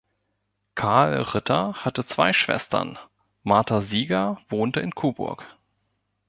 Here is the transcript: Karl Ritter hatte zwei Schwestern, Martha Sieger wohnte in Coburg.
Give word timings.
Karl 0.73 1.21
Ritter 1.21 1.75
hatte 1.85 2.03
zwei 2.07 2.33
Schwestern, 2.33 2.97
Martha 3.43 3.81
Sieger 3.81 4.39
wohnte 4.49 4.79
in 4.79 4.95
Coburg. 4.95 5.43